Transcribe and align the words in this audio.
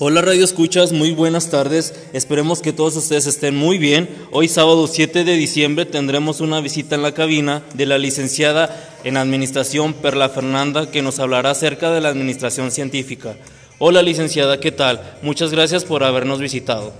Hola 0.00 0.22
Radio 0.22 0.44
Escuchas, 0.44 0.92
muy 0.92 1.10
buenas 1.10 1.50
tardes. 1.50 1.92
Esperemos 2.12 2.62
que 2.62 2.72
todos 2.72 2.94
ustedes 2.94 3.26
estén 3.26 3.56
muy 3.56 3.78
bien. 3.78 4.08
Hoy 4.30 4.46
sábado 4.46 4.86
7 4.86 5.24
de 5.24 5.32
diciembre 5.32 5.86
tendremos 5.86 6.40
una 6.40 6.60
visita 6.60 6.94
en 6.94 7.02
la 7.02 7.14
cabina 7.14 7.64
de 7.74 7.84
la 7.84 7.98
licenciada 7.98 8.96
en 9.02 9.16
Administración 9.16 9.94
Perla 9.94 10.28
Fernanda 10.28 10.88
que 10.92 11.02
nos 11.02 11.18
hablará 11.18 11.50
acerca 11.50 11.90
de 11.90 12.00
la 12.00 12.10
Administración 12.10 12.70
Científica. 12.70 13.34
Hola 13.80 14.02
licenciada, 14.02 14.60
¿qué 14.60 14.70
tal? 14.70 15.18
Muchas 15.22 15.50
gracias 15.50 15.84
por 15.84 16.04
habernos 16.04 16.38
visitado. 16.38 16.92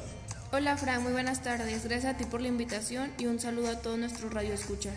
Hola 0.50 0.76
Fran, 0.76 1.00
muy 1.00 1.12
buenas 1.12 1.40
tardes. 1.40 1.84
Gracias 1.84 2.16
a 2.16 2.16
ti 2.16 2.24
por 2.24 2.40
la 2.40 2.48
invitación 2.48 3.12
y 3.16 3.26
un 3.26 3.38
saludo 3.38 3.68
a 3.68 3.76
todos 3.76 3.96
nuestros 3.96 4.34
Radio 4.34 4.54
Escuchas. 4.54 4.94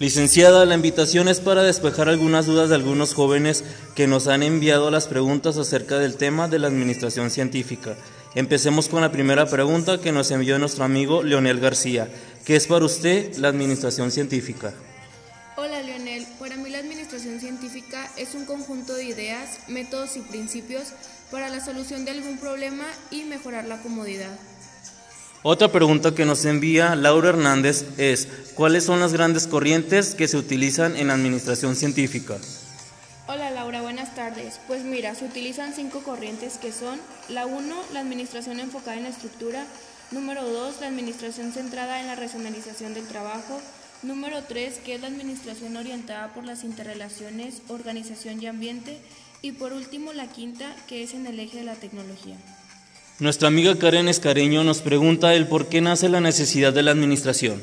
Licenciada, 0.00 0.64
la 0.64 0.76
invitación 0.76 1.28
es 1.28 1.40
para 1.40 1.62
despejar 1.62 2.08
algunas 2.08 2.46
dudas 2.46 2.70
de 2.70 2.74
algunos 2.74 3.12
jóvenes 3.12 3.64
que 3.94 4.06
nos 4.06 4.28
han 4.28 4.42
enviado 4.42 4.90
las 4.90 5.06
preguntas 5.06 5.58
acerca 5.58 5.98
del 5.98 6.16
tema 6.16 6.48
de 6.48 6.58
la 6.58 6.68
administración 6.68 7.28
científica. 7.30 7.98
Empecemos 8.34 8.88
con 8.88 9.02
la 9.02 9.12
primera 9.12 9.44
pregunta 9.44 10.00
que 10.00 10.10
nos 10.10 10.30
envió 10.30 10.58
nuestro 10.58 10.84
amigo 10.84 11.22
Leonel 11.22 11.60
García. 11.60 12.08
¿Qué 12.46 12.56
es 12.56 12.66
para 12.66 12.86
usted 12.86 13.36
la 13.36 13.48
administración 13.48 14.10
científica? 14.10 14.72
Hola 15.58 15.82
Leonel, 15.82 16.26
para 16.38 16.56
mí 16.56 16.70
la 16.70 16.78
administración 16.78 17.38
científica 17.38 18.10
es 18.16 18.34
un 18.34 18.46
conjunto 18.46 18.94
de 18.94 19.04
ideas, 19.04 19.68
métodos 19.68 20.16
y 20.16 20.20
principios 20.20 20.94
para 21.30 21.50
la 21.50 21.62
solución 21.62 22.06
de 22.06 22.12
algún 22.12 22.38
problema 22.38 22.86
y 23.10 23.24
mejorar 23.24 23.66
la 23.66 23.82
comodidad. 23.82 24.34
Otra 25.42 25.72
pregunta 25.72 26.14
que 26.14 26.26
nos 26.26 26.44
envía 26.44 26.94
Laura 26.96 27.30
Hernández 27.30 27.86
es, 27.96 28.28
¿cuáles 28.54 28.84
son 28.84 29.00
las 29.00 29.14
grandes 29.14 29.46
corrientes 29.46 30.14
que 30.14 30.28
se 30.28 30.36
utilizan 30.36 30.96
en 30.96 31.08
administración 31.08 31.76
científica? 31.76 32.36
Hola 33.26 33.50
Laura, 33.50 33.80
buenas 33.80 34.14
tardes. 34.14 34.60
Pues 34.66 34.84
mira, 34.84 35.14
se 35.14 35.24
utilizan 35.24 35.72
cinco 35.72 36.02
corrientes 36.02 36.58
que 36.58 36.72
son 36.72 37.00
la 37.30 37.46
1, 37.46 37.74
la 37.94 38.00
administración 38.00 38.60
enfocada 38.60 38.98
en 38.98 39.04
la 39.04 39.08
estructura, 39.08 39.64
número 40.10 40.46
2, 40.46 40.82
la 40.82 40.88
administración 40.88 41.52
centrada 41.52 42.02
en 42.02 42.08
la 42.08 42.16
racionalización 42.16 42.92
del 42.92 43.06
trabajo, 43.06 43.62
número 44.02 44.44
3, 44.44 44.80
que 44.84 44.96
es 44.96 45.00
la 45.00 45.06
administración 45.06 45.74
orientada 45.78 46.34
por 46.34 46.44
las 46.44 46.64
interrelaciones, 46.64 47.62
organización 47.68 48.42
y 48.42 48.46
ambiente, 48.46 48.98
y 49.40 49.52
por 49.52 49.72
último 49.72 50.12
la 50.12 50.26
quinta, 50.26 50.76
que 50.86 51.02
es 51.02 51.14
en 51.14 51.26
el 51.26 51.40
eje 51.40 51.60
de 51.60 51.64
la 51.64 51.76
tecnología. 51.76 52.36
Nuestra 53.20 53.48
amiga 53.48 53.76
Karen 53.76 54.08
Escareño 54.08 54.64
nos 54.64 54.80
pregunta 54.80 55.34
el 55.34 55.46
por 55.46 55.68
qué 55.68 55.82
nace 55.82 56.08
la 56.08 56.22
necesidad 56.22 56.72
de 56.72 56.82
la 56.82 56.92
administración. 56.92 57.62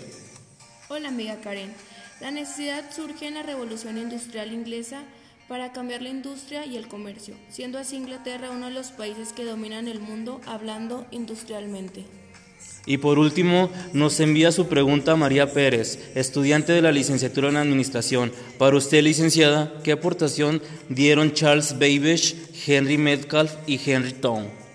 Hola 0.88 1.10
amiga 1.10 1.42
Karen, 1.42 1.74
la 2.22 2.30
necesidad 2.30 2.84
surge 2.96 3.26
en 3.26 3.34
la 3.34 3.42
revolución 3.42 3.98
industrial 3.98 4.54
inglesa 4.54 5.02
para 5.48 5.72
cambiar 5.72 6.04
la 6.04 6.10
industria 6.10 6.68
y 6.68 6.78
el 6.78 6.88
comercio, 6.88 7.34
siendo 7.50 7.80
así 7.80 7.96
Inglaterra 7.96 8.52
uno 8.52 8.68
de 8.68 8.74
los 8.76 8.92
países 8.92 9.34
que 9.34 9.46
dominan 9.46 9.88
el 9.88 10.00
mundo 10.00 10.42
hablando 10.46 11.08
industrialmente. 11.10 12.06
Y 12.86 13.00
por 13.00 13.18
último, 13.18 13.72
nos 13.94 14.20
envía 14.20 14.52
su 14.52 14.68
pregunta 14.68 15.16
María 15.16 15.54
Pérez, 15.54 16.12
estudiante 16.14 16.72
de 16.72 16.84
la 16.84 16.92
licenciatura 16.92 17.50
en 17.50 17.58
Administración. 17.58 18.32
Para 18.60 18.78
usted, 18.78 19.02
licenciada, 19.02 19.74
¿qué 19.84 19.94
aportación 19.94 20.62
dieron 20.88 21.34
Charles 21.34 21.74
Babbage, 21.74 22.36
Henry 22.68 23.00
Metcalf 23.00 23.56
y 23.66 23.82
Henry 23.84 24.14
Town? 24.14 24.67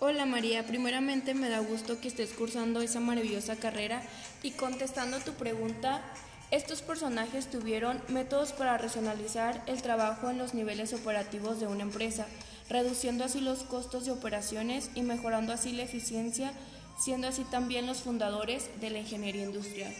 Hola 0.00 0.26
María, 0.26 0.64
primeramente 0.64 1.34
me 1.34 1.48
da 1.48 1.58
gusto 1.58 2.00
que 2.00 2.06
estés 2.06 2.30
cursando 2.30 2.80
esa 2.82 3.00
maravillosa 3.00 3.56
carrera 3.56 4.00
y 4.44 4.52
contestando 4.52 5.18
tu 5.18 5.32
pregunta, 5.32 6.04
estos 6.52 6.82
personajes 6.82 7.50
tuvieron 7.50 8.00
métodos 8.06 8.52
para 8.52 8.78
racionalizar 8.78 9.60
el 9.66 9.82
trabajo 9.82 10.30
en 10.30 10.38
los 10.38 10.54
niveles 10.54 10.92
operativos 10.92 11.58
de 11.58 11.66
una 11.66 11.82
empresa, 11.82 12.28
reduciendo 12.70 13.24
así 13.24 13.40
los 13.40 13.64
costos 13.64 14.06
de 14.06 14.12
operaciones 14.12 14.88
y 14.94 15.02
mejorando 15.02 15.52
así 15.52 15.72
la 15.72 15.82
eficiencia, 15.82 16.52
siendo 16.96 17.26
así 17.26 17.42
también 17.42 17.88
los 17.88 17.98
fundadores 17.98 18.70
de 18.80 18.90
la 18.90 19.00
ingeniería 19.00 19.42
industrial. 19.42 19.92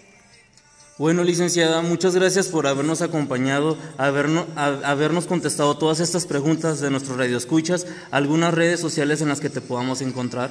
Bueno, 0.99 1.23
licenciada, 1.23 1.81
muchas 1.81 2.17
gracias 2.17 2.49
por 2.49 2.67
habernos 2.67 3.03
acompañado, 3.03 3.79
habernos, 3.99 4.47
habernos 4.57 5.29
contestado 5.29 5.77
todas 5.77 6.01
estas 6.01 6.27
preguntas 6.27 6.81
de 6.81 6.91
nuestros 6.91 7.17
radioescuchas, 7.17 7.87
algunas 8.11 8.53
redes 8.53 8.81
sociales 8.81 9.21
en 9.21 9.29
las 9.29 9.39
que 9.39 9.49
te 9.49 9.61
podamos 9.61 10.01
encontrar. 10.01 10.51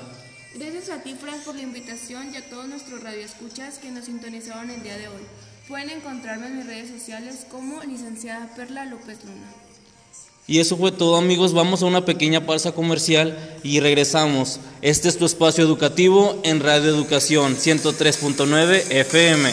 Gracias 0.55 0.89
a 0.89 1.03
ti, 1.03 1.15
Frank, 1.19 1.43
por 1.43 1.53
la 1.53 1.63
invitación 1.63 2.33
y 2.33 2.37
a 2.37 2.49
todos 2.49 2.65
nuestros 2.65 3.03
radioescuchas 3.03 3.77
que 3.79 3.91
nos 3.91 4.05
sintonizaron 4.05 4.69
el 4.69 4.81
día 4.83 4.97
de 4.97 5.09
hoy. 5.09 5.23
Pueden 5.67 5.89
encontrarme 5.89 6.47
en 6.47 6.59
mis 6.59 6.65
redes 6.65 6.91
sociales 6.91 7.45
como 7.51 7.83
licenciada 7.83 8.49
Perla 8.55 8.85
López 8.85 9.17
Luna. 9.25 9.51
Y 10.47 10.59
eso 10.59 10.77
fue 10.77 10.93
todo 10.93 11.17
amigos, 11.17 11.53
vamos 11.53 11.83
a 11.83 11.87
una 11.87 12.05
pequeña 12.05 12.45
pausa 12.45 12.71
comercial 12.71 13.37
y 13.63 13.81
regresamos. 13.81 14.61
Este 14.81 15.09
es 15.09 15.17
tu 15.17 15.25
espacio 15.25 15.65
educativo 15.65 16.39
en 16.43 16.61
Radio 16.61 16.87
Educación 16.87 17.57
103.9 17.57 18.85
FM. 18.91 19.51